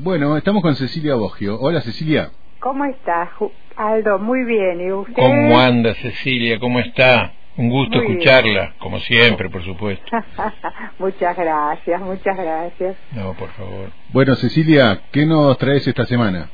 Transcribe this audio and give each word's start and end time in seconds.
Bueno, 0.00 0.36
estamos 0.36 0.62
con 0.62 0.76
Cecilia 0.76 1.16
Bogio. 1.16 1.58
Hola 1.58 1.80
Cecilia. 1.80 2.30
¿Cómo 2.60 2.84
estás, 2.84 3.30
Aldo? 3.74 4.20
Muy 4.20 4.44
bien. 4.44 4.80
¿Y 4.80 4.92
usted? 4.92 5.12
¿Cómo 5.14 5.58
anda 5.58 5.92
Cecilia? 5.94 6.60
¿Cómo 6.60 6.78
está? 6.78 7.32
Un 7.56 7.68
gusto 7.68 7.98
escucharla, 7.98 8.74
como 8.78 9.00
siempre, 9.00 9.50
por 9.50 9.64
supuesto. 9.64 10.04
muchas 11.00 11.36
gracias, 11.36 12.00
muchas 12.00 12.36
gracias. 12.36 12.96
No, 13.12 13.34
por 13.34 13.50
favor. 13.50 13.90
Bueno, 14.12 14.36
Cecilia, 14.36 15.00
¿qué 15.10 15.26
nos 15.26 15.58
traes 15.58 15.84
esta 15.88 16.04
semana? 16.06 16.48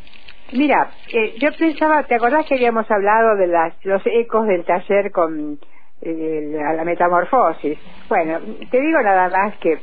Mira, 0.54 0.88
eh, 1.12 1.34
yo 1.38 1.50
pensaba, 1.52 2.02
¿te 2.04 2.14
acordás 2.14 2.46
que 2.46 2.54
habíamos 2.54 2.90
hablado 2.90 3.36
de 3.36 3.48
las, 3.48 3.74
los 3.84 4.00
ecos 4.06 4.46
del 4.46 4.64
taller 4.64 5.12
con 5.12 5.58
eh, 6.00 6.58
la 6.74 6.82
metamorfosis? 6.84 7.76
Bueno, 8.08 8.40
te 8.70 8.80
digo 8.80 9.02
nada 9.02 9.28
más 9.28 9.54
que 9.58 9.78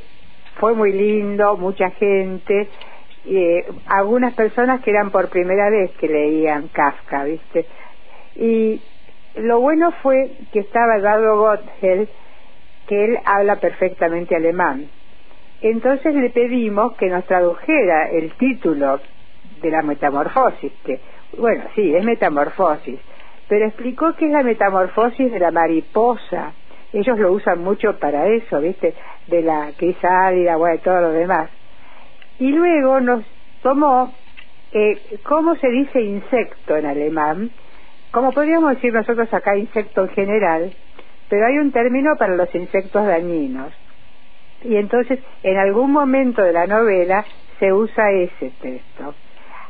fue 0.58 0.74
muy 0.74 0.92
lindo, 0.92 1.56
mucha 1.56 1.90
gente, 1.90 2.68
eh, 3.24 3.64
algunas 3.86 4.34
personas 4.34 4.82
que 4.82 4.90
eran 4.90 5.10
por 5.10 5.28
primera 5.28 5.70
vez 5.70 5.92
que 5.92 6.08
leían 6.08 6.68
Kafka, 6.68 7.24
¿viste? 7.24 7.66
Y 8.34 8.80
lo 9.36 9.60
bueno 9.60 9.92
fue 10.02 10.32
que 10.52 10.60
estaba 10.60 10.96
Eduardo 10.96 11.38
Gottschel, 11.38 12.08
que 12.88 13.04
él 13.04 13.18
habla 13.24 13.56
perfectamente 13.56 14.34
alemán. 14.34 14.88
Entonces 15.60 16.14
le 16.14 16.30
pedimos 16.30 16.96
que 16.96 17.08
nos 17.08 17.24
tradujera 17.26 18.10
el 18.10 18.32
título 18.32 19.00
de 19.60 19.70
la 19.70 19.82
metamorfosis, 19.82 20.72
que, 20.84 20.98
bueno, 21.38 21.64
sí, 21.76 21.94
es 21.94 22.04
metamorfosis, 22.04 22.98
pero 23.48 23.66
explicó 23.66 24.14
que 24.14 24.26
es 24.26 24.32
la 24.32 24.42
metamorfosis 24.42 25.30
de 25.30 25.38
la 25.38 25.52
mariposa. 25.52 26.54
Ellos 26.92 27.18
lo 27.18 27.32
usan 27.32 27.62
mucho 27.62 27.96
para 27.98 28.26
eso, 28.26 28.60
¿viste? 28.60 28.94
De 29.28 29.42
la 29.42 29.70
crisálida, 29.76 30.56
bueno, 30.56 30.80
todo 30.82 31.00
lo 31.00 31.10
demás 31.10 31.48
y 32.38 32.50
luego 32.52 33.00
nos 33.00 33.24
tomó 33.62 34.12
eh, 34.72 35.18
cómo 35.22 35.54
se 35.56 35.68
dice 35.68 36.00
insecto 36.00 36.76
en 36.76 36.86
alemán, 36.86 37.50
como 38.10 38.32
podríamos 38.32 38.74
decir 38.74 38.92
nosotros 38.92 39.32
acá 39.32 39.56
insecto 39.56 40.02
en 40.02 40.08
general, 40.10 40.72
pero 41.28 41.46
hay 41.46 41.58
un 41.58 41.72
término 41.72 42.16
para 42.18 42.36
los 42.36 42.54
insectos 42.54 43.06
dañinos. 43.06 43.72
Y 44.64 44.76
entonces 44.76 45.18
en 45.42 45.56
algún 45.56 45.92
momento 45.92 46.42
de 46.42 46.52
la 46.52 46.66
novela 46.66 47.24
se 47.58 47.72
usa 47.72 48.10
ese 48.12 48.52
texto. 48.60 49.14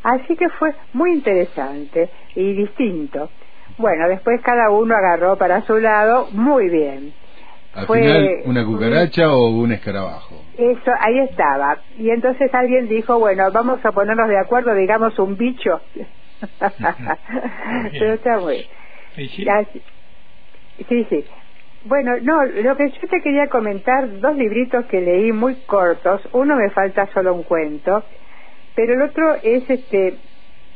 Así 0.02 0.36
que 0.36 0.48
fue 0.50 0.74
muy 0.92 1.12
interesante 1.12 2.10
y 2.34 2.52
distinto. 2.54 3.30
Bueno, 3.78 4.08
después 4.08 4.40
cada 4.42 4.70
uno 4.70 4.94
agarró 4.94 5.36
para 5.36 5.62
su 5.62 5.78
lado 5.78 6.28
muy 6.32 6.68
bien. 6.68 7.14
Al 7.74 7.86
final, 7.86 8.42
¿una 8.44 8.64
cucaracha 8.64 9.32
o 9.32 9.48
un 9.48 9.72
escarabajo? 9.72 10.42
Eso, 10.58 10.90
ahí 11.00 11.20
estaba. 11.20 11.78
Y 11.98 12.10
entonces 12.10 12.52
alguien 12.54 12.88
dijo, 12.88 13.18
bueno, 13.18 13.44
vamos 13.52 13.84
a 13.84 13.92
ponernos 13.92 14.28
de 14.28 14.38
acuerdo, 14.38 14.74
digamos 14.74 15.18
un 15.18 15.36
bicho. 15.36 15.80
Pero 17.92 18.12
está 18.12 18.38
muy... 18.38 18.66
Sí, 19.16 21.06
sí. 21.08 21.24
Bueno, 21.84 22.12
no, 22.22 22.44
lo 22.44 22.76
que 22.76 22.90
yo 22.90 23.08
te 23.08 23.20
quería 23.22 23.48
comentar, 23.48 24.20
dos 24.20 24.36
libritos 24.36 24.84
que 24.86 25.00
leí 25.00 25.32
muy 25.32 25.56
cortos, 25.66 26.20
uno 26.32 26.56
me 26.56 26.70
falta 26.70 27.06
solo 27.12 27.34
un 27.34 27.42
cuento, 27.42 28.04
pero 28.76 28.94
el 28.94 29.02
otro 29.02 29.34
es 29.42 29.68
este 29.68 30.16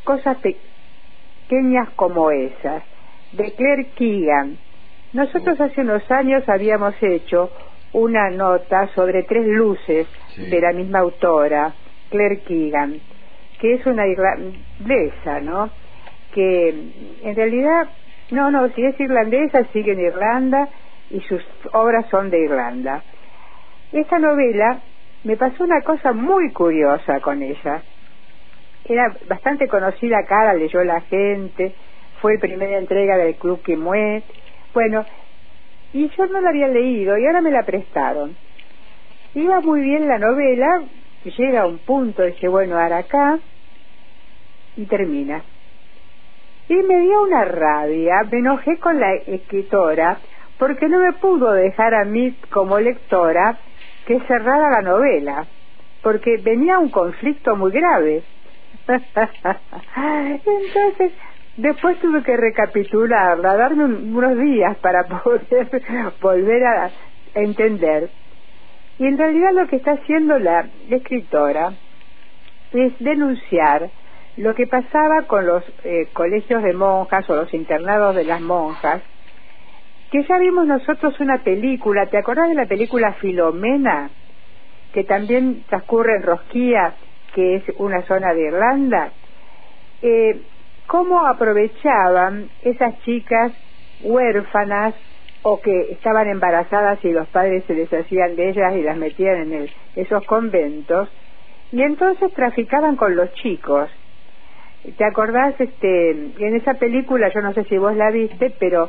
cosas 0.03 0.37
pequeñas 0.39 1.91
como 1.91 2.31
esas, 2.31 2.83
de 3.33 3.53
Claire 3.55 3.91
Keegan 3.95 4.59
nosotros 5.17 5.59
hace 5.61 5.81
unos 5.81 6.09
años 6.11 6.47
habíamos 6.47 6.95
hecho 7.03 7.51
una 7.95 8.29
nota 8.29 8.89
sobre 8.95 9.23
tres 9.23 9.47
luces 9.47 10.07
de 10.37 10.61
la 10.61 10.73
misma 10.73 10.99
autora, 10.99 11.73
Claire 12.11 12.41
Keegan, 12.41 13.01
que 13.59 13.75
es 13.75 13.87
una 13.87 14.07
irlandesa, 14.07 15.41
¿no? 15.41 15.71
Que 16.35 16.69
en 17.23 17.35
realidad, 17.35 17.89
no, 18.31 18.51
no, 18.51 18.69
si 18.75 18.85
es 18.85 19.01
irlandesa, 19.01 19.65
sigue 19.73 19.93
en 19.93 20.01
Irlanda 20.01 20.69
y 21.11 21.21
sus 21.21 21.43
obras 21.73 22.05
son 22.11 22.29
de 22.29 22.41
Irlanda. 22.41 23.03
Esta 23.93 24.19
novela 24.19 24.81
me 25.25 25.39
pasó 25.39 25.65
una 25.65 25.81
cosa 25.81 26.13
muy 26.13 26.53
curiosa 26.53 27.21
con 27.21 27.43
ella. 27.43 27.83
Era 28.85 29.17
bastante 29.27 29.67
conocida 29.67 30.19
acá, 30.19 30.45
la 30.45 30.55
leyó 30.55 30.85
la 30.85 31.01
gente, 31.01 31.75
fue 32.21 32.35
la 32.35 32.41
primera 32.41 32.77
entrega 32.77 33.17
del 33.17 33.37
Club 33.37 33.63
Kimue, 33.63 34.23
bueno, 34.77 35.07
y 35.95 36.07
yo 36.07 36.27
no 36.27 36.39
la 36.43 36.51
había 36.51 36.69
leído 36.69 37.17
y 37.17 37.25
ahora 37.27 37.41
me 37.41 37.51
la 37.51 37.63
prestaron. 37.63 38.37
Iba 39.35 39.63
muy 39.63 39.81
bien 39.81 40.07
la 40.07 40.19
novela, 40.19 40.83
llega 41.25 41.63
a 41.63 41.67
un 41.67 41.79
punto, 41.79 42.23
dije, 42.23 42.47
bueno, 42.47 42.79
ahora 42.79 42.99
acá, 42.99 43.39
y 44.77 44.85
termina. 44.85 45.43
Y 46.69 46.75
me 46.75 47.01
dio 47.01 47.23
una 47.23 47.47
rabia, 47.47 48.17
me 48.31 48.39
enojé 48.41 48.77
con 48.79 49.01
la 49.01 49.15
escritora, 49.15 50.19
porque 50.59 50.89
no 50.89 50.99
me 50.99 51.15
pudo 51.15 51.53
dejar 51.53 51.95
a 51.95 52.05
mí 52.05 52.37
como 52.51 52.79
lectora 52.79 53.59
que 54.05 54.21
cerrara 54.29 54.69
la 54.73 54.83
novela, 54.83 55.47
porque 56.03 56.37
venía 56.43 56.79
un 56.79 56.91
conflicto 56.91 57.57
muy 57.57 57.73
grave. 57.73 58.23
Entonces 60.45 61.13
Después 61.57 61.99
tuve 62.01 62.23
que 62.23 62.37
recapitularla, 62.37 63.57
darme 63.57 63.85
unos 63.85 64.39
días 64.39 64.77
para 64.79 65.05
poder 65.25 65.71
volver 66.21 66.65
a 66.65 66.91
entender. 67.35 68.11
Y 68.99 69.07
en 69.07 69.17
realidad 69.17 69.53
lo 69.53 69.67
que 69.67 69.77
está 69.77 69.93
haciendo 69.93 70.39
la 70.39 70.67
escritora 70.91 71.73
es 72.73 72.93
denunciar 72.99 73.91
lo 74.37 74.55
que 74.55 74.67
pasaba 74.67 75.23
con 75.27 75.47
los 75.47 75.65
eh, 75.85 76.09
colegios 76.13 76.63
de 76.63 76.75
monjas 76.75 77.29
o 77.31 77.37
los 77.37 77.53
internados 77.55 78.15
de 78.15 78.25
las 78.25 78.41
monjas, 78.41 79.03
que 80.11 80.23
ya 80.25 80.39
vimos 80.39 80.67
nosotros 80.67 81.19
una 81.21 81.39
película, 81.39 82.07
¿te 82.07 82.19
acordás 82.19 82.49
de 82.49 82.55
la 82.55 82.67
película 82.67 83.15
Filomena? 83.15 84.11
Que 84.93 85.05
también 85.05 85.65
transcurre 85.69 86.17
en 86.17 86.23
Rosquía, 86.23 86.95
que 87.35 87.57
es 87.57 87.65
una 87.79 88.03
zona 88.03 88.33
de 88.33 88.47
Irlanda. 88.47 89.11
Eh, 90.03 90.41
cómo 90.87 91.27
aprovechaban 91.27 92.49
esas 92.63 92.99
chicas 93.03 93.53
huérfanas 94.03 94.95
o 95.43 95.61
que 95.61 95.93
estaban 95.93 96.29
embarazadas 96.29 97.05
y 97.05 97.13
los 97.13 97.29
padres 97.29 97.65
se 97.67 97.75
deshacían 97.75 98.37
de 98.37 98.51
ellas 98.51 98.75
y 98.75 98.83
las 98.83 98.97
metían 98.97 99.53
en 99.53 99.69
esos 99.95 100.25
conventos 100.27 101.09
y 101.73 101.83
entonces 101.83 102.33
traficaban 102.33 102.97
con 102.97 103.17
los 103.17 103.33
chicos. 103.35 103.91
¿Te 104.97 105.05
acordás? 105.05 105.55
Este, 105.61 106.11
en 106.11 106.57
esa 106.57 106.75
película, 106.75 107.29
yo 107.35 107.41
no 107.41 107.53
sé 107.55 107.65
si 107.65 107.77
vos 107.77 107.95
la 107.97 108.11
viste, 108.11 108.55
pero 108.59 108.89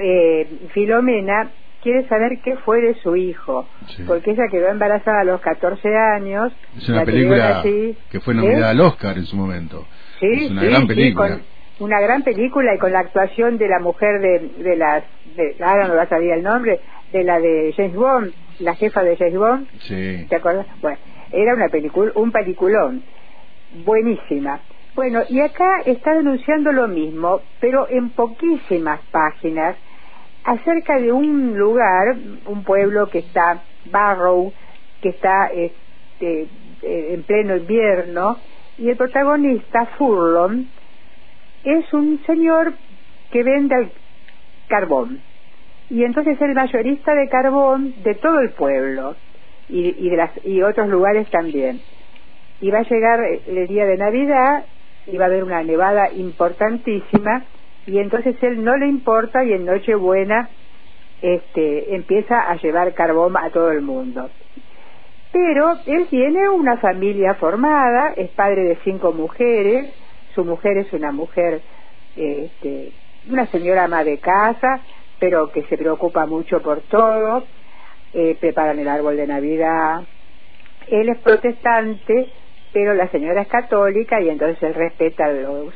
eh, 0.00 0.68
Filomena 0.72 1.50
quiere 1.82 2.08
saber 2.08 2.40
qué 2.42 2.56
fue 2.56 2.80
de 2.80 2.94
su 2.94 3.14
hijo, 3.14 3.68
porque 4.06 4.32
ella 4.32 4.44
quedó 4.50 4.68
embarazada 4.68 5.20
a 5.20 5.24
los 5.24 5.40
14 5.40 5.96
años. 5.96 6.52
Es 6.76 6.88
una 6.88 7.04
película 7.04 7.62
que 7.62 8.20
fue 8.20 8.34
nominada 8.34 8.68
¿Eh? 8.68 8.70
al 8.70 8.80
Oscar 8.80 9.16
en 9.18 9.26
su 9.26 9.36
momento. 9.36 9.86
Sí, 10.20 10.48
una 10.50 10.64
gran 10.64 10.86
película. 10.86 11.40
una 11.80 12.00
gran 12.00 12.22
película 12.22 12.74
y 12.74 12.78
con 12.78 12.92
la 12.92 13.00
actuación 13.00 13.58
de 13.58 13.68
la 13.68 13.80
mujer 13.80 14.20
de, 14.20 14.62
de 14.62 14.76
las, 14.76 15.04
de, 15.36 15.56
ahora 15.64 15.88
no 15.88 15.96
va 15.96 16.02
a 16.02 16.08
salir 16.08 16.32
el 16.32 16.42
nombre, 16.42 16.80
de 17.12 17.24
la 17.24 17.38
de 17.38 17.72
James 17.76 17.94
Bond, 17.94 18.32
la 18.60 18.74
jefa 18.74 19.02
de 19.02 19.16
James 19.16 19.36
Bond. 19.36 19.68
Sí. 19.80 20.26
¿Te 20.28 20.36
acuerdas? 20.36 20.66
Bueno, 20.80 20.98
era 21.32 21.54
una 21.54 21.68
película, 21.68 22.12
un 22.14 22.30
peliculón, 22.30 23.02
buenísima. 23.84 24.60
Bueno, 24.94 25.22
y 25.28 25.40
acá 25.40 25.80
está 25.86 26.14
denunciando 26.14 26.70
lo 26.70 26.86
mismo, 26.86 27.40
pero 27.60 27.88
en 27.90 28.10
poquísimas 28.10 29.00
páginas, 29.10 29.76
acerca 30.44 31.00
de 31.00 31.10
un 31.10 31.58
lugar, 31.58 32.16
un 32.46 32.62
pueblo 32.62 33.08
que 33.08 33.18
está, 33.18 33.62
Barrow, 33.90 34.52
que 35.02 35.08
está 35.08 35.48
este, 35.52 36.42
eh, 36.82 37.14
en 37.14 37.22
pleno 37.24 37.56
invierno, 37.56 38.38
y 38.78 38.88
el 38.88 38.96
protagonista, 38.96 39.86
Furlon, 39.98 40.68
es 41.64 41.92
un 41.92 42.20
señor 42.26 42.74
que 43.30 43.42
vende 43.42 43.90
carbón. 44.68 45.20
Y 45.90 46.04
entonces 46.04 46.36
es 46.36 46.42
el 46.42 46.54
mayorista 46.54 47.14
de 47.14 47.28
carbón 47.28 47.94
de 48.02 48.14
todo 48.14 48.40
el 48.40 48.50
pueblo 48.50 49.16
y, 49.68 50.06
y, 50.06 50.10
de 50.10 50.16
las, 50.16 50.30
y 50.44 50.62
otros 50.62 50.88
lugares 50.88 51.28
también. 51.30 51.80
Y 52.60 52.70
va 52.70 52.78
a 52.78 52.88
llegar 52.88 53.20
el 53.46 53.66
día 53.66 53.86
de 53.86 53.96
Navidad 53.96 54.64
y 55.06 55.16
va 55.16 55.24
a 55.24 55.28
haber 55.28 55.44
una 55.44 55.62
nevada 55.62 56.12
importantísima 56.12 57.44
y 57.86 57.98
entonces 57.98 58.36
él 58.42 58.64
no 58.64 58.76
le 58.76 58.86
importa 58.86 59.44
y 59.44 59.52
en 59.52 59.66
Nochebuena 59.66 60.48
este, 61.20 61.94
empieza 61.94 62.40
a 62.50 62.56
llevar 62.56 62.94
carbón 62.94 63.36
a 63.36 63.50
todo 63.50 63.70
el 63.70 63.82
mundo. 63.82 64.30
Pero 65.34 65.78
él 65.86 66.06
tiene 66.10 66.48
una 66.48 66.76
familia 66.76 67.34
formada, 67.34 68.12
es 68.16 68.30
padre 68.30 68.62
de 68.62 68.78
cinco 68.84 69.12
mujeres, 69.12 69.92
su 70.32 70.44
mujer 70.44 70.78
es 70.78 70.92
una 70.92 71.10
mujer, 71.10 71.60
este, 72.14 72.92
una 73.28 73.44
señora 73.46 73.86
ama 73.86 74.04
de 74.04 74.18
casa, 74.18 74.80
pero 75.18 75.50
que 75.50 75.64
se 75.64 75.76
preocupa 75.76 76.24
mucho 76.26 76.62
por 76.62 76.82
todo, 76.82 77.42
eh, 78.12 78.36
preparan 78.38 78.78
el 78.78 78.86
árbol 78.86 79.16
de 79.16 79.26
Navidad. 79.26 80.04
Él 80.86 81.08
es 81.08 81.18
protestante, 81.18 82.28
pero 82.72 82.94
la 82.94 83.08
señora 83.08 83.42
es 83.42 83.48
católica 83.48 84.20
y 84.20 84.28
entonces 84.28 84.62
él 84.62 84.74
respeta 84.74 85.24
a 85.24 85.32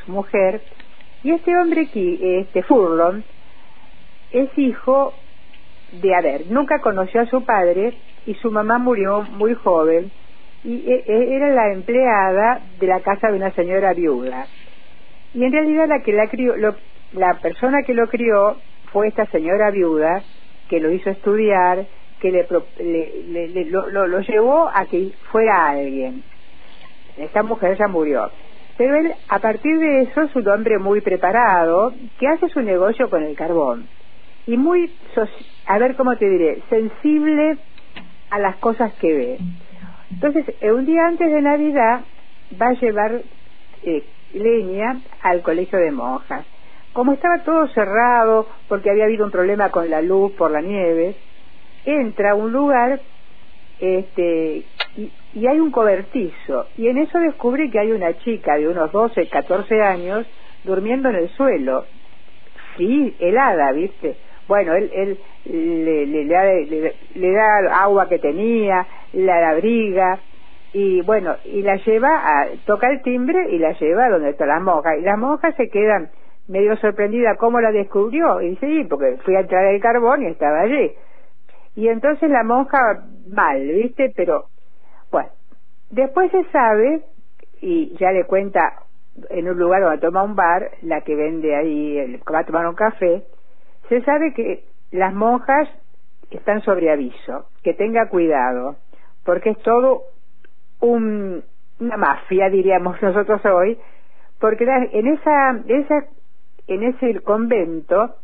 su 0.07 0.13
mujer. 0.13 0.61
Y 1.25 1.33
este 1.33 1.59
hombre 1.59 1.89
aquí, 1.89 2.21
este 2.23 2.63
Furlon, 2.63 3.25
es 4.31 4.57
hijo 4.57 5.15
de, 6.01 6.15
a 6.15 6.21
ver, 6.21 6.43
nunca 6.49 6.81
conoció 6.81 7.23
a 7.23 7.27
su 7.27 7.45
padre 7.45 7.95
y 8.27 8.35
su 8.35 8.51
mamá 8.51 8.79
murió 8.79 9.23
muy 9.23 9.55
joven 9.55 10.11
y 10.65 10.91
e, 10.91 11.05
e, 11.07 11.37
era 11.37 11.51
la 11.51 11.73
empleada 11.73 12.61
de 12.79 12.87
la 12.87 13.01
casa 13.01 13.29
de 13.29 13.37
una 13.37 13.51
señora 13.53 13.93
viuda. 13.95 14.47
Y 15.35 15.45
en 15.45 15.53
realidad 15.53 15.89
la 15.89 16.01
que 16.01 16.13
la 16.13 16.27
crió, 16.29 16.55
la 17.13 17.35
persona 17.35 17.83
que 17.87 17.95
lo 17.95 18.09
crió 18.09 18.57
fue 18.93 19.09
esta 19.09 19.27
señora 19.27 19.71
viuda 19.71 20.23
que 20.69 20.81
lo 20.81 20.91
hizo 20.91 21.11
estudiar, 21.11 21.87
que 22.21 22.31
le, 22.31 22.47
le, 23.29 23.65
lo, 23.67 23.89
lo, 23.89 24.21
llevó 24.21 24.69
a 24.69 24.85
que 24.87 25.13
fuera 25.31 25.69
alguien. 25.71 26.23
Esta 27.17 27.43
mujer 27.43 27.77
ya 27.79 27.89
murió. 27.89 28.31
Pero 28.77 28.97
él, 28.97 29.13
a 29.29 29.39
partir 29.41 29.79
de 29.79 30.03
eso, 30.03 30.23
es 30.23 30.37
un 30.37 30.49
hombre 30.49 30.79
muy 30.79 31.01
preparado, 31.01 31.93
que 32.19 32.29
hace 32.29 32.49
su 32.49 32.61
negocio 32.61 33.11
con 33.11 33.23
el 33.23 33.35
carbón. 33.35 33.89
Y 34.47 34.57
muy, 34.57 34.93
a 35.67 35.79
ver 35.79 35.97
cómo 35.97 36.17
te 36.17 36.29
diré, 36.29 36.63
sensible 36.69 37.59
a 38.31 38.39
las 38.39 38.57
cosas 38.57 38.93
que 38.95 39.13
ve. 39.13 39.39
Entonces, 40.11 40.45
eh, 40.61 40.73
un 40.73 40.87
día 40.87 41.07
antes 41.07 41.31
de 41.31 41.43
Navidad, 41.43 42.01
va 42.61 42.69
a 42.69 42.81
llevar 42.81 43.23
eh, 43.83 44.05
leña 44.33 45.01
al 45.23 45.43
colegio 45.43 45.79
de 45.79 45.91
monjas. 45.91 46.47
Como 46.93 47.13
estaba 47.13 47.43
todo 47.45 47.69
cerrado, 47.69 48.49
porque 48.69 48.91
había 48.91 49.05
habido 49.05 49.25
un 49.25 49.31
problema 49.31 49.71
con 49.71 49.89
la 49.91 50.01
luz 50.01 50.33
por 50.33 50.51
la 50.51 50.61
nieve, 50.61 51.15
entra 51.85 52.33
a 52.33 52.35
un 52.35 52.53
lugar 52.53 53.01
este, 53.79 54.65
y, 54.97 55.47
hay 55.47 55.61
un 55.61 55.71
cobertizo. 55.71 56.67
Y 56.77 56.89
en 56.89 56.99
eso 56.99 57.19
descubre 57.19 57.71
que 57.71 57.79
hay 57.79 57.93
una 57.93 58.15
chica 58.19 58.57
de 58.57 58.69
unos 58.69 58.91
12, 58.91 59.29
14 59.29 59.83
años 59.83 60.27
durmiendo 60.65 61.09
en 61.11 61.17
el 61.17 61.29
suelo. 61.31 61.85
Sí, 62.77 63.15
helada, 63.19 63.73
¿viste? 63.73 64.17
Bueno, 64.49 64.75
él, 64.75 64.91
él 64.95 65.19
le, 65.45 66.07
le, 66.07 66.25
le, 66.25 66.95
le, 67.15 67.33
da 67.33 67.83
agua 67.83 68.09
que 68.09 68.19
tenía, 68.19 68.87
la 69.13 69.51
abriga, 69.51 70.19
y 70.73 71.03
bueno, 71.03 71.37
y 71.45 71.63
la 71.63 71.77
lleva 71.77 72.09
a, 72.09 72.47
toca 72.67 72.91
el 72.91 73.03
timbre 73.03 73.51
y 73.51 73.59
la 73.59 73.73
lleva 73.73 74.09
donde 74.09 74.31
está 74.31 74.47
la 74.47 74.59
monja. 74.61 74.97
Y 74.97 75.03
las 75.03 75.19
monjas 75.19 75.55
se 75.57 75.69
quedan 75.69 76.11
medio 76.49 76.77
sorprendida 76.77 77.37
cómo 77.37 77.61
la 77.61 77.73
descubrió. 77.73 78.41
Y 78.41 78.57
sí, 78.57 78.87
porque 78.89 79.19
fui 79.25 79.37
a 79.37 79.47
traer 79.47 79.75
el 79.75 79.81
carbón 79.81 80.23
y 80.23 80.27
estaba 80.27 80.61
allí. 80.61 80.93
Y 81.77 81.89
entonces 81.89 82.29
la 82.31 82.43
monja, 82.43 83.05
mal, 83.31 83.61
¿viste? 83.61 84.13
Pero, 84.17 84.47
bueno, 85.13 85.29
después 85.91 86.31
se 86.33 86.45
sabe, 86.51 87.03
y 87.61 87.97
ya 87.99 88.13
le 88.13 88.25
cuenta 88.25 88.61
en 89.31 89.49
un 89.49 89.59
lugar 89.59 89.83
donde 89.83 89.99
toma 89.99 90.23
un 90.23 90.35
bar, 90.35 90.71
la 90.83 91.03
que 91.03 91.15
vende 91.15 91.55
ahí, 91.55 91.99
el, 91.99 92.21
va 92.33 92.41
a 92.41 92.45
tomar 92.45 92.67
un 92.67 92.75
café, 92.75 93.23
se 93.89 94.03
sabe 94.03 94.35
que 94.35 94.65
las 94.91 95.15
monjas 95.15 95.69
están 96.31 96.63
sobre 96.63 96.91
aviso, 96.91 97.47
que 97.63 97.75
tenga 97.75 98.09
cuidado, 98.09 98.77
porque 99.25 99.51
es 99.51 99.59
todo 99.59 100.05
un, 100.81 101.43
una 101.81 101.97
mafia, 101.97 102.51
diríamos 102.51 103.01
nosotros 103.03 103.45
hoy, 103.47 103.79
porque 104.41 104.65
en 104.93 105.07
esa, 105.09 105.63
esa 105.67 106.07
en 106.69 106.83
ese 106.83 107.21
convento 107.21 108.15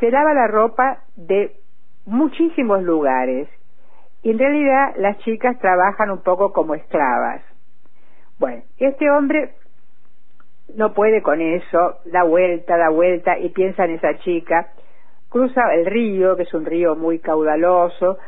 se 0.00 0.10
lava 0.10 0.32
la 0.32 0.46
ropa 0.46 1.02
de 1.16 1.56
muchísimos 2.06 2.82
lugares 2.82 3.48
y 4.22 4.30
en 4.30 4.38
realidad 4.38 4.94
las 4.96 5.18
chicas 5.18 5.58
trabajan 5.58 6.10
un 6.10 6.22
poco 6.22 6.52
como 6.52 6.74
esclavas. 6.74 7.42
Bueno, 8.38 8.62
este 8.78 9.10
hombre 9.10 9.52
no 10.76 10.94
puede 10.94 11.22
con 11.22 11.40
eso, 11.40 11.98
da 12.06 12.22
vuelta, 12.22 12.76
da 12.76 12.88
vuelta 12.88 13.38
y 13.38 13.48
piensa 13.50 13.84
en 13.84 13.92
esa 13.92 14.18
chica, 14.18 14.68
cruza 15.28 15.74
el 15.74 15.86
río, 15.86 16.36
que 16.36 16.42
es 16.42 16.54
un 16.54 16.64
río 16.64 16.96
muy 16.96 17.18
caudaloso, 17.18 18.18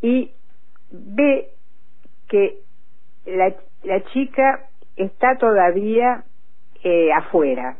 y 0.00 0.32
ve 0.90 1.48
que 2.28 2.58
la, 3.26 3.54
la 3.84 4.02
chica 4.04 4.66
está 4.96 5.36
todavía 5.36 6.24
eh, 6.82 7.12
afuera. 7.12 7.76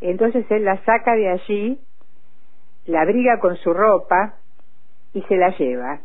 Entonces 0.00 0.44
él 0.50 0.64
la 0.64 0.82
saca 0.84 1.14
de 1.14 1.28
allí, 1.28 1.78
la 2.86 3.02
abriga 3.02 3.38
con 3.38 3.56
su 3.56 3.72
ropa 3.72 4.34
y 5.12 5.22
se 5.22 5.36
la 5.36 5.56
lleva. 5.56 6.00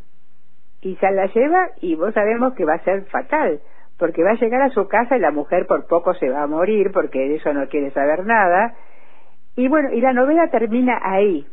Y 0.82 0.96
se 0.98 1.12
la 1.12 1.26
lleva 1.28 1.70
y 1.82 1.96
vos 1.96 2.14
sabemos 2.14 2.54
que 2.54 2.66
va 2.66 2.76
a 2.76 2.84
ser 2.84 3.06
fatal, 3.06 3.62
porque 3.98 4.24
va 4.24 4.32
a 4.32 4.40
llegar 4.40 4.62
a 4.62 4.70
su 4.70 4.88
casa 4.88 5.18
y 5.18 5.20
la 5.20 5.32
mujer 5.32 5.66
por 5.66 5.88
poco 5.88 6.14
se 6.14 6.30
va 6.30 6.44
a 6.44 6.48
morir 6.48 6.92
porque 6.92 7.20
de 7.20 7.36
eso 7.36 7.54
no 7.54 7.68
quiere 7.68 7.92
saber 7.92 8.26
nada. 8.26 8.76
Y 9.56 9.68
bueno, 9.68 9.92
y 9.92 10.02
la 10.02 10.14
novela 10.14 10.50
termina 10.50 11.00
ahí. 11.02 11.46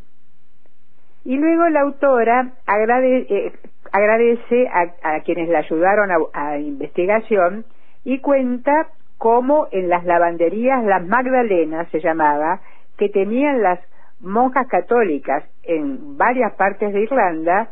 Y 1.25 1.37
luego 1.37 1.69
la 1.69 1.82
autora 1.82 2.52
eh, 2.66 3.52
agradece 3.93 4.69
a, 4.69 5.20
quienes 5.20 5.49
la 5.49 5.58
ayudaron 5.58 6.10
a, 6.10 6.16
a 6.32 6.58
investigación 6.58 7.64
y 8.04 8.19
cuenta 8.19 8.88
como 9.19 9.69
en 9.70 9.88
las 9.88 10.04
lavanderías 10.04 10.82
Las 10.82 11.06
Magdalenas 11.06 11.88
se 11.90 12.00
llamaba, 12.00 12.60
que 12.99 13.08
tenían 13.08 13.62
las 13.62 13.78
monjas 14.20 14.66
católicas 14.66 15.44
en 15.62 16.16
varias 16.16 16.55
partes 16.55 16.93
de 16.93 17.02
Irlanda, 17.02 17.69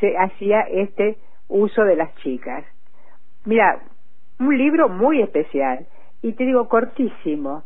se 0.00 0.16
hacía 0.16 0.60
este 0.62 1.18
uso 1.48 1.84
de 1.84 1.96
las 1.96 2.14
chicas. 2.16 2.64
Mira, 3.44 3.80
un 4.40 4.56
libro 4.56 4.88
muy 4.88 5.20
especial, 5.20 5.86
y 6.22 6.32
te 6.32 6.44
digo 6.44 6.68
cortísimo, 6.68 7.64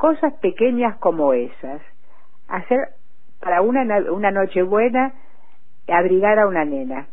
cosas 0.00 0.32
pequeñas 0.40 0.96
como 0.96 1.34
esas, 1.34 1.82
hacer 2.48 2.78
para 3.38 3.60
una, 3.60 3.82
una 4.10 4.30
noche 4.30 4.62
buena, 4.62 5.12
abrigar 5.86 6.38
a 6.38 6.46
una 6.46 6.64
nena. 6.64 7.06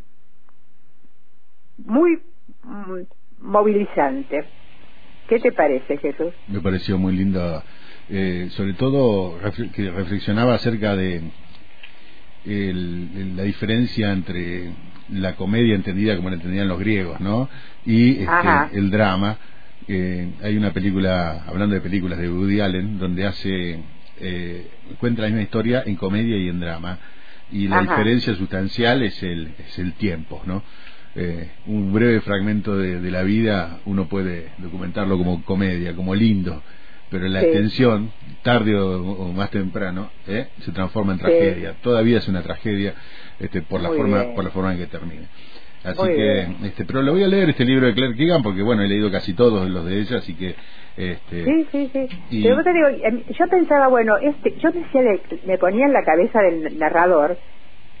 Muy 1.84 2.18
mm, 2.64 3.00
movilizante. 3.42 4.44
¿Qué 5.28 5.38
te 5.38 5.52
parece, 5.52 5.98
Jesús? 5.98 6.32
Me 6.48 6.60
pareció 6.60 6.96
muy 6.96 7.14
linda, 7.14 7.62
eh, 8.08 8.48
sobre 8.52 8.72
todo 8.72 9.38
que 9.74 9.90
reflexionaba 9.90 10.54
acerca 10.54 10.96
de 10.96 11.30
la 12.46 13.42
diferencia 13.42 14.12
entre 14.12 14.72
la 15.10 15.36
comedia 15.36 15.74
entendida 15.74 16.16
como 16.16 16.30
la 16.30 16.36
entendían 16.36 16.68
los 16.68 16.78
griegos, 16.78 17.20
¿no? 17.20 17.50
Y 17.84 18.22
este, 18.22 18.78
el 18.78 18.90
drama. 18.90 19.36
Eh, 19.88 20.32
hay 20.42 20.56
una 20.56 20.72
película, 20.72 21.44
hablando 21.46 21.74
de 21.74 21.80
películas 21.80 22.18
de 22.18 22.28
Woody 22.30 22.60
Allen, 22.60 22.98
donde 22.98 23.26
hace 23.26 23.80
eh, 24.20 24.66
cuenta 24.98 25.22
la 25.22 25.28
misma 25.28 25.42
historia 25.42 25.82
en 25.86 25.96
comedia 25.96 26.36
y 26.36 26.48
en 26.48 26.60
drama. 26.60 26.98
Y 27.50 27.66
la 27.66 27.80
diferencia 27.80 28.34
sustancial 28.34 29.02
es 29.02 29.22
el, 29.22 29.48
es 29.58 29.78
el 29.78 29.94
tiempo, 29.94 30.42
¿no? 30.44 30.62
Eh, 31.14 31.48
un 31.66 31.92
breve 31.92 32.20
fragmento 32.20 32.76
de, 32.76 33.10
la 33.10 33.22
vida 33.22 33.80
uno 33.86 34.08
puede 34.08 34.50
documentarlo 34.58 35.16
como 35.16 35.42
comedia, 35.42 35.96
como 35.96 36.14
lindo, 36.14 36.62
pero 37.10 37.26
la 37.26 37.40
extensión, 37.40 38.12
tarde 38.42 38.78
o, 38.78 39.32
más 39.32 39.50
temprano, 39.50 40.10
¿eh? 40.26 40.48
se 40.60 40.70
transforma 40.72 41.14
en 41.14 41.18
tragedia. 41.18 41.74
Todavía 41.82 42.18
es 42.18 42.28
una 42.28 42.42
tragedia 42.42 42.94
este, 43.40 43.62
por 43.62 43.80
la 43.80 43.88
forma 43.88 44.34
por 44.34 44.44
la 44.44 44.50
forma 44.50 44.72
en 44.72 44.78
que 44.78 44.86
termina. 44.86 45.26
Así 45.84 46.02
que, 46.06 46.40
este, 46.64 46.84
pero 46.84 47.02
lo 47.02 47.12
voy 47.12 47.22
a 47.22 47.28
leer 47.28 47.50
este 47.50 47.64
libro 47.64 47.86
de 47.86 47.94
Claire 47.94 48.16
Keegan 48.16 48.42
porque 48.42 48.62
bueno 48.62 48.82
he 48.82 48.88
leído 48.88 49.10
casi 49.10 49.34
todos 49.34 49.68
los 49.70 49.84
de 49.86 50.00
ella, 50.00 50.18
así 50.18 50.34
que 50.34 50.54
este, 50.96 51.44
sí, 51.44 51.68
sí, 51.70 51.90
sí. 51.92 52.42
Pero 52.42 52.64
te 52.64 52.72
digo, 52.72 52.88
em, 52.88 53.22
yo 53.28 53.46
pensaba, 53.46 53.86
bueno, 53.86 54.16
este, 54.16 54.56
yo 54.58 54.72
decía, 54.72 55.00
me 55.46 55.56
ponía 55.56 55.86
en 55.86 55.92
la 55.92 56.02
cabeza 56.02 56.40
del 56.42 56.76
narrador 56.76 57.36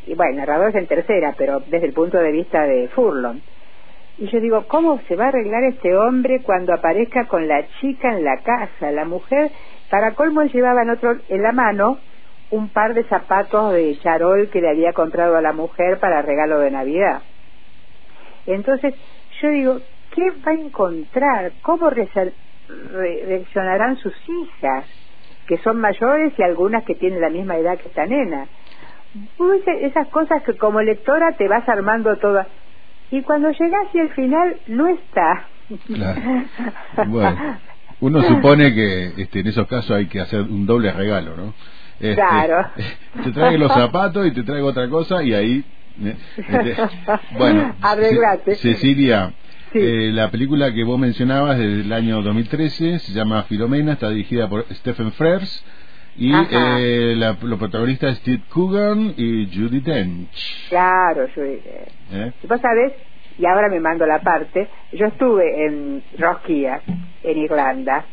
y 0.08 0.14
bueno, 0.14 0.32
el 0.32 0.36
narrador 0.38 0.70
es 0.70 0.74
en 0.74 0.86
tercera, 0.86 1.34
pero 1.38 1.60
desde 1.60 1.86
el 1.86 1.92
punto 1.92 2.18
de 2.18 2.32
vista 2.32 2.62
de 2.62 2.88
Furlon. 2.88 3.42
Y 4.18 4.26
yo 4.28 4.40
digo, 4.40 4.64
¿cómo 4.66 5.00
se 5.06 5.14
va 5.14 5.26
a 5.26 5.28
arreglar 5.28 5.62
este 5.64 5.94
hombre 5.94 6.40
cuando 6.42 6.74
aparezca 6.74 7.26
con 7.26 7.46
la 7.46 7.64
chica 7.78 8.12
en 8.12 8.24
la 8.24 8.38
casa? 8.38 8.90
La 8.90 9.04
mujer, 9.04 9.52
para 9.90 10.14
colmo, 10.14 10.42
llevaba 10.42 10.82
en, 10.82 10.90
otro, 10.90 11.18
en 11.28 11.42
la 11.42 11.52
mano 11.52 11.98
un 12.50 12.68
par 12.70 12.94
de 12.94 13.04
zapatos 13.04 13.74
de 13.74 13.96
charol 14.02 14.48
que 14.50 14.60
le 14.60 14.70
había 14.70 14.92
comprado 14.92 15.36
a 15.36 15.42
la 15.42 15.52
mujer 15.52 15.98
para 16.00 16.22
regalo 16.22 16.58
de 16.58 16.70
Navidad. 16.70 17.22
Entonces, 18.54 18.94
yo 19.40 19.48
digo, 19.50 19.80
¿qué 20.14 20.22
va 20.46 20.52
a 20.52 20.54
encontrar? 20.54 21.52
¿Cómo 21.62 21.90
reaccionarán 21.90 23.96
sus 23.96 24.14
hijas, 24.28 24.84
que 25.46 25.58
son 25.58 25.80
mayores 25.80 26.32
y 26.38 26.42
algunas 26.42 26.84
que 26.84 26.94
tienen 26.94 27.20
la 27.20 27.30
misma 27.30 27.56
edad 27.56 27.78
que 27.78 27.88
esta 27.88 28.06
nena? 28.06 28.46
esas 29.80 30.08
cosas 30.08 30.42
que 30.44 30.56
como 30.56 30.82
lectora 30.82 31.32
te 31.36 31.48
vas 31.48 31.68
armando 31.68 32.16
todas. 32.16 32.46
Y 33.10 33.22
cuando 33.22 33.50
llegas 33.50 33.86
y 33.94 34.00
al 34.00 34.10
final 34.10 34.56
no 34.66 34.86
está. 34.88 35.48
Bueno, 37.06 37.58
uno 38.00 38.22
supone 38.22 38.74
que 38.74 39.22
este, 39.22 39.40
en 39.40 39.48
esos 39.48 39.66
casos 39.66 39.90
hay 39.90 40.06
que 40.06 40.20
hacer 40.20 40.40
un 40.40 40.66
doble 40.66 40.92
regalo, 40.92 41.36
¿no? 41.36 41.54
Este, 42.00 42.14
claro. 42.14 42.68
Te 43.24 43.32
traigo 43.32 43.58
los 43.58 43.72
zapatos 43.72 44.26
y 44.26 44.32
te 44.32 44.44
traigo 44.44 44.68
otra 44.68 44.88
cosa 44.88 45.22
y 45.22 45.34
ahí... 45.34 45.64
Este, 46.04 46.76
bueno, 47.38 47.74
Arreglate. 47.80 48.54
Cecilia, 48.56 49.32
eh, 49.74 50.10
la 50.12 50.30
película 50.30 50.72
que 50.72 50.84
vos 50.84 50.98
mencionabas 50.98 51.58
del 51.58 51.92
año 51.92 52.22
2013 52.22 52.98
se 53.00 53.12
llama 53.12 53.42
Filomena, 53.44 53.94
está 53.94 54.10
dirigida 54.10 54.48
por 54.48 54.64
Stephen 54.74 55.12
Frears 55.12 55.64
y 56.16 56.32
eh, 56.34 57.14
la, 57.16 57.36
los 57.40 57.58
protagonistas 57.58 58.18
Steve 58.18 58.42
Coogan 58.48 59.14
y 59.16 59.46
Judy 59.54 59.80
Dench. 59.80 60.68
Claro, 60.68 61.28
Judy 61.34 61.60
Dench. 61.60 61.92
¿Eh? 62.12 62.32
Vos 62.48 62.60
sabés, 62.60 62.92
y 63.38 63.46
ahora 63.46 63.68
me 63.68 63.78
mando 63.78 64.04
la 64.06 64.20
parte, 64.20 64.68
yo 64.92 65.06
estuve 65.06 65.66
en 65.66 66.02
Rosquía, 66.18 66.80
en 67.22 67.38
Irlanda, 67.38 68.04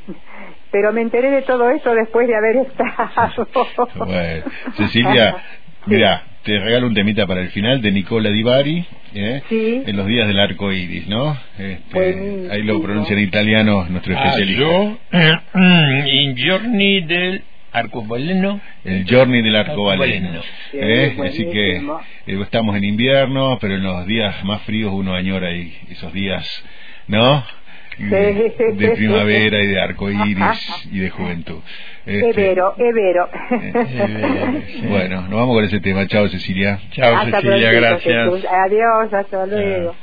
pero 0.72 0.92
me 0.94 1.02
enteré 1.02 1.32
de 1.32 1.42
todo 1.44 1.70
esto 1.70 1.96
después 1.96 2.28
de 2.28 2.36
haber 2.36 2.58
estado. 2.68 3.48
bueno, 3.96 4.44
Cecilia, 4.76 5.38
mira, 5.86 6.24
te 6.44 6.60
regalo 6.60 6.88
un 6.88 6.94
temita 6.94 7.26
para 7.26 7.42
el 7.42 7.50
final 7.50 7.82
de 7.82 7.92
Nicola 7.92 8.30
Di 8.30 8.44
Bari, 8.44 8.86
¿eh? 9.14 9.42
en 9.86 9.96
los 9.98 10.08
días 10.08 10.28
del 10.28 10.40
arco 10.40 10.72
iris, 10.72 11.08
¿no? 11.08 11.38
Este, 11.58 12.48
ahí 12.52 12.64
lo 12.64 12.82
pronuncia 12.82 13.16
en 13.16 13.24
italiano 13.24 13.86
nuestro 13.90 14.18
ah, 14.18 14.26
especialista. 14.26 14.62
yo, 14.62 14.98
in 16.12 16.36
giorni 16.36 17.02
del 17.02 17.44
arcobaleno. 17.76 18.62
El 18.84 19.06
journey 19.06 19.42
del 19.42 19.56
arcobaleno. 19.56 20.42
¿eh? 20.74 21.18
Así 21.26 21.46
que 21.50 21.78
eh, 21.78 22.42
estamos 22.42 22.76
en 22.78 22.84
invierno, 22.84 23.58
pero 23.60 23.76
en 23.76 23.84
los 23.84 24.06
días 24.06 24.44
más 24.46 24.62
fríos 24.64 24.94
uno 24.94 25.14
añora 25.14 25.52
esos 25.90 26.14
días, 26.14 26.48
¿no? 27.08 27.44
De, 27.98 28.94
primavera 28.96 29.62
y 29.62 29.68
de 29.68 29.82
arco 29.82 30.10
iris 30.10 30.86
y 30.92 31.00
de 31.00 31.10
juventud. 31.10 31.60
Este, 32.06 32.30
Evero, 32.30 32.76
Evero. 32.78 33.30
Eh, 33.52 34.84
bueno, 34.90 35.22
nos 35.24 35.40
vamos 35.40 35.56
con 35.56 35.64
ese 35.66 35.80
tema. 35.80 36.06
Chao, 36.08 36.28
Cecilia. 36.28 36.80
Chao, 36.92 37.26
Cecilia, 37.26 37.72
gracias. 37.72 38.46
Adiós, 38.46 39.14
hasta 39.14 39.46
luego. 39.46 39.96